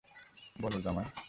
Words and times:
বলো, 0.61 0.77
জামাই। 0.81 1.11